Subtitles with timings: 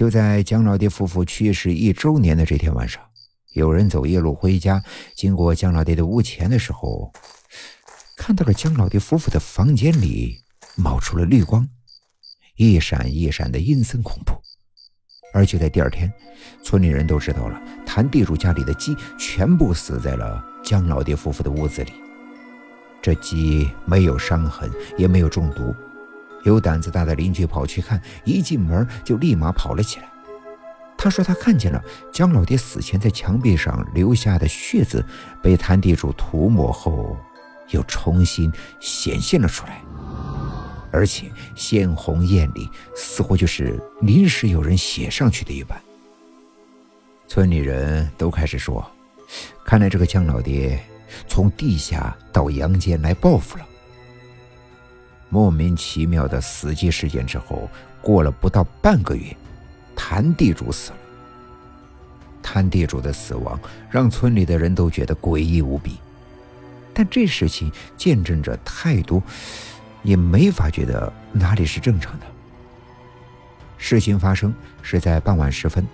[0.00, 3.02] 就在姜老爹夫妇去世一周年的这天晚上，
[3.52, 4.82] 有人走夜路回家，
[5.14, 7.12] 经过姜老爹的屋前的时候，
[8.16, 10.38] 看到了姜老爹夫妇的房间里
[10.74, 11.68] 冒出了绿光，
[12.56, 14.32] 一闪一闪的，阴森恐怖。
[15.34, 16.10] 而就在第二天，
[16.64, 21.92] 村里人都知道了，谭地主家里的鸡全部死在了姜老爹夫妇的屋子里。
[23.02, 25.74] 这鸡没有伤痕，也没有中毒。
[26.44, 30.08] 有胆子大的邻居跑去看，一进门就立马跑了起来。
[30.96, 31.82] 他说他看见了
[32.12, 35.04] 姜老爹死前在墙壁上留下的血渍，
[35.42, 37.16] 被谭地主涂抹后，
[37.70, 39.80] 又重新显现了出来。
[40.92, 45.80] 而且鲜红艳丽，似乎就是临时有人写上去的一般。
[47.28, 48.84] 村里人都开始说
[49.64, 50.84] ：“看来这个姜老爹
[51.28, 53.66] 从地下到阳间来报复了。”
[55.30, 57.70] 莫名其妙的死机事件之后，
[58.02, 59.34] 过了不到半个月，
[59.96, 60.98] 谭地主死了。
[62.42, 63.58] 谭地主的死亡
[63.90, 65.98] 让村里的人都觉得诡异无比，
[66.92, 69.22] 但这事情见证着太多。
[70.02, 72.26] 也没法觉得哪里是正常的。
[73.76, 75.86] 事情发生是在傍晚时分，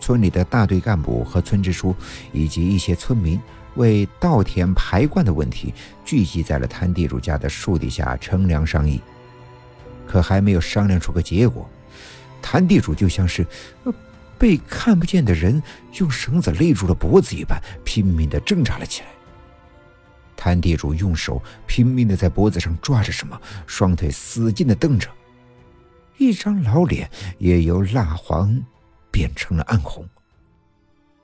[0.00, 1.94] 村里的大队干部和村支书
[2.32, 3.40] 以及一些村民
[3.74, 9.00] 为稻田排灌的问题聚集在了谭地主家的树底下乘凉商议。
[10.06, 11.68] 可还没有商量出个结果，
[12.40, 13.44] 谭地主就像是
[14.38, 15.60] 被看不见的人
[15.94, 19.08] 用绳子勒住了脖子一般，拼命地挣扎了起来。
[20.36, 25.08] 谭地主用手拼命的在脖子上抓着什么，双腿使劲的蹬着，
[26.18, 28.62] 一张老脸也由蜡黄
[29.16, 30.06] 变成了暗红，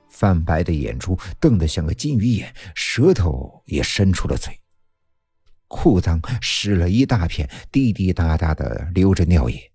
[0.09, 4.59] 泛白的眼珠瞪得像个金鱼眼，舌头也伸出了嘴，
[5.67, 9.71] 裤裆湿了一大片，滴滴答答的流着尿液。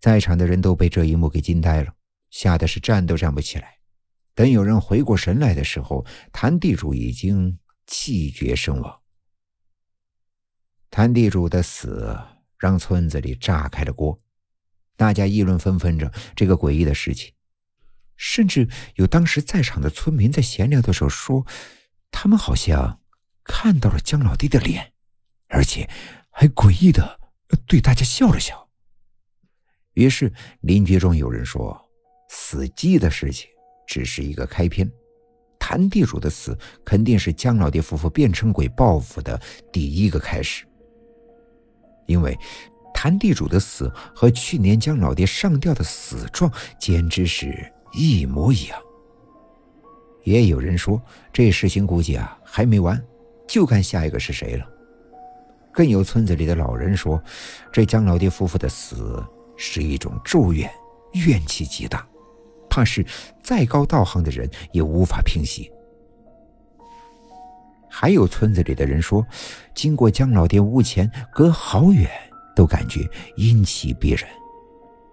[0.00, 1.94] 在场的人都被这一幕给惊呆了，
[2.30, 3.78] 吓得是站都站不起来。
[4.34, 7.56] 等有人回过神来的时候，谭地主已经。
[7.84, 9.00] 气绝身亡。
[10.88, 12.16] 谭地主的死
[12.56, 14.18] 让村子里炸开了锅，
[15.02, 17.32] 大家议论纷纷着这个诡异的事情，
[18.16, 21.44] 甚至有当时在场的村民在闲聊的时候说，
[22.12, 23.00] 他们好像
[23.42, 24.92] 看到了姜老弟的脸，
[25.48, 25.90] 而且
[26.30, 27.18] 还诡异的
[27.66, 28.68] 对大家笑了笑。
[29.94, 31.84] 于是邻居中有人说，
[32.28, 33.50] 死鸡的事情
[33.88, 34.88] 只是一个开篇。
[35.58, 39.40] 谭地主的死肯定是姜老爹夫妇变成鬼报复的
[39.72, 40.64] 第一个开始，
[42.06, 42.38] 因为
[43.02, 46.48] 谭地主的死和去年姜老爹上吊的死状
[46.78, 47.52] 简直是
[47.92, 48.78] 一模一样。
[50.22, 51.02] 也有人说，
[51.32, 53.02] 这事情估计啊还没完，
[53.48, 54.64] 就看下一个是谁了。
[55.72, 57.20] 更有村子里的老人说，
[57.72, 59.20] 这姜老爹夫妇的死
[59.56, 60.70] 是一种咒怨，
[61.14, 62.06] 怨气极大。
[62.70, 63.04] 怕是
[63.42, 65.68] 再高道行的人也无法平息。
[67.90, 69.26] 还有村子里的人说，
[69.74, 72.08] 经过姜老爹屋前，隔好远
[72.54, 74.28] 都感觉阴气逼人。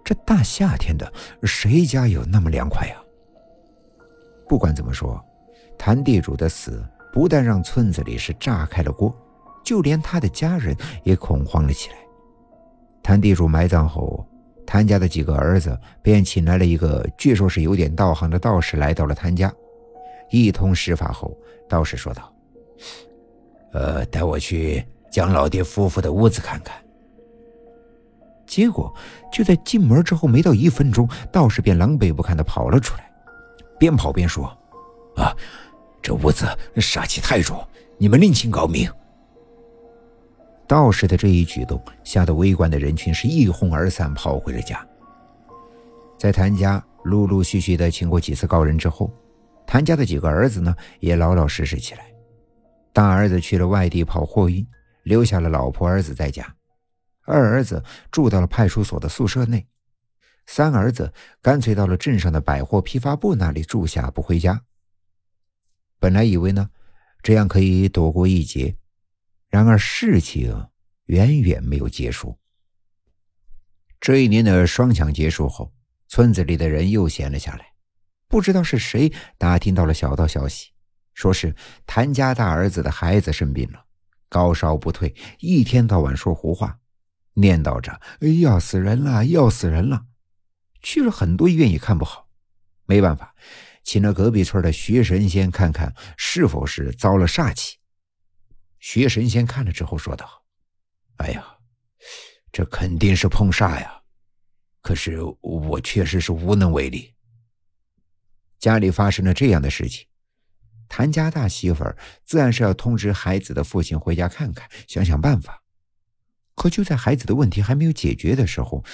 [0.04, 1.12] 这大夏天的，
[1.44, 2.94] 谁家有那么凉快呀？
[4.48, 5.22] 不管怎么说，
[5.78, 9.14] 谭地主的死不但让村子里是炸开了锅，
[9.64, 11.96] 就连他的家人也恐慌了起来。
[13.02, 14.26] 谭地主埋葬后。
[14.66, 19.52] 谭家的几个儿子便请来了一个据说是有点道行的道士，来到了谭家。
[20.30, 21.36] 一通施法后，
[21.68, 22.32] 道士说道
[23.74, 26.76] ：“呃，带我去蒋老爹夫妇的屋子看看。”
[28.50, 28.92] 结果
[29.30, 33.08] 就在进门之后没到一分钟，道士便狼狈不堪的跑了出来，
[33.78, 34.44] 边跑边说
[35.14, 35.32] ：“啊，
[36.02, 36.44] 这屋子
[36.74, 37.64] 煞气太重，
[37.96, 38.90] 你们另请高明。”
[40.66, 44.84] 道士的这一举动，吓得围观的人群是一哄而散，跑回了家。
[46.18, 49.12] 在谭家陆陆续续的请过几次高人之后，
[49.64, 52.04] 谭家的几个儿子呢，也老老实实起来。
[52.92, 54.66] 大儿子去了外地跑货运，
[55.04, 56.44] 留下了老婆儿子在家；
[57.30, 59.60] 二儿子住到了派出所的宿舍内；
[60.46, 64.64] 三儿子干脆到了镇上的百货批发部那里住下，不回家。
[65.98, 66.70] 本来以为呢，
[67.22, 68.76] 这样可以躲过一劫。
[69.48, 70.68] 然而事情
[71.06, 72.38] 远远没有结束。
[74.00, 75.72] 这一年的双抢结束后，
[76.08, 77.66] 村子里的人又闲了下来。
[78.28, 80.70] 不知道是谁打听到了小道消息，
[81.14, 81.54] 说是
[81.84, 83.84] 谭家大儿子的孩子生病了，
[84.28, 86.78] 高烧不退，一天到晚说胡话，
[87.34, 88.00] 念叨着
[88.40, 90.06] 要死人了，要死人了。
[90.82, 92.28] 去了很多医院也看不好，
[92.86, 93.34] 没办法，
[93.84, 97.78] 请了隔壁村的徐神仙看看是否是遭了煞气。
[98.78, 100.44] 薛神仙看了之后说道
[101.18, 101.44] ：“哎呀，
[102.50, 104.00] 这肯定是碰煞呀！
[104.80, 107.14] 可是我确实是无能为力。
[108.58, 110.06] 家里发生了这样的事情，
[110.88, 111.94] 谭家大媳妇儿
[112.24, 115.59] 自然是要通知孩子的父亲回家看看，想想办法。
[116.60, 118.84] 可就在孩子的问题还没有解决的时候，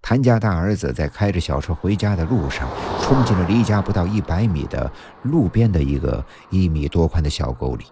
[0.00, 2.66] 谭家大儿子在开着小车回家的路上，
[3.02, 4.90] 冲进了离家不到一百米的
[5.24, 7.84] 路边的一个一米多宽的小沟里。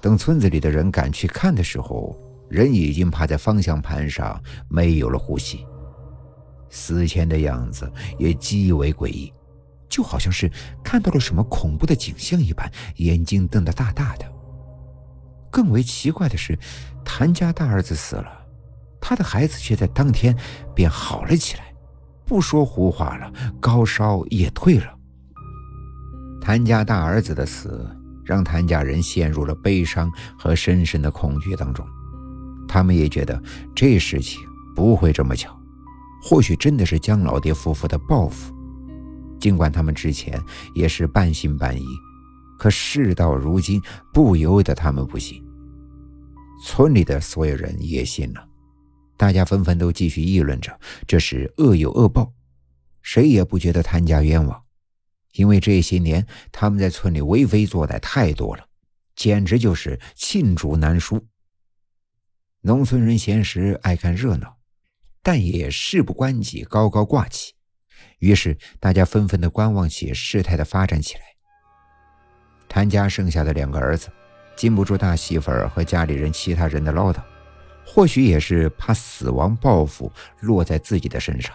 [0.00, 5.66] 等村子里的人赶去看的时候，人已经趴在方向盘上，没有了呼吸，
[6.70, 9.30] 死前的样子也极为诡异。
[9.86, 10.50] 就好像是
[10.82, 14.24] 看到了什么恐怖的景象一般，眼睛瞪得大大的。
[15.50, 16.58] 更为奇怪的是，
[17.04, 18.46] 谭家大儿子死了，
[19.00, 20.36] 他的孩子却在当天
[20.74, 21.74] 便好了起来，
[22.24, 24.96] 不说胡话了，高烧也退了。
[26.40, 27.86] 谭家大儿子的死
[28.24, 31.86] 让谭家人陷入了悲伤和深深的恐惧当中，
[32.68, 33.42] 他们也觉得
[33.74, 34.40] 这事情
[34.74, 35.54] 不会这么巧，
[36.22, 38.54] 或许真的是姜老爹夫妇的报复。
[39.40, 40.40] 尽管他们之前
[40.74, 41.84] 也是半信半疑，
[42.60, 43.80] 可事到如今，
[44.12, 45.42] 不由得他们不信。
[46.62, 48.46] 村里的所有人也信了，
[49.16, 52.30] 大家纷纷都继续议论着：这是恶有恶报，
[53.00, 54.62] 谁也不觉得谭家冤枉，
[55.32, 58.66] 因为这些年他们在村里为非作歹太多了，
[59.16, 61.26] 简直就是罄竹难书。
[62.60, 64.58] 农村人闲时爱看热闹，
[65.22, 67.54] 但也事不关己高高挂起。
[68.18, 71.22] 于是，大家纷纷的观望起事态的发展起来。
[72.70, 74.08] 谭家剩下的两个儿子，
[74.54, 77.16] 禁不住大媳妇儿和家里人其他人的唠叨，
[77.84, 81.52] 或许也是怕死亡报复落在自己的身上。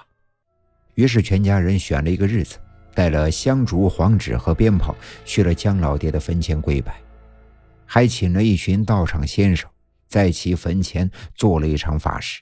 [0.95, 2.57] 于是，全家人选了一个日子，
[2.94, 7.01] 带了香烛、黄纸和鞭炮，去了姜老爹的坟前跪拜，
[7.85, 9.69] 还请了一群道场先生，
[10.09, 12.41] 在其坟前做了一场法事。